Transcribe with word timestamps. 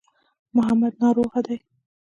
محمد 0.55 0.93
ناروغه 1.01 1.39
دی. 1.45 1.57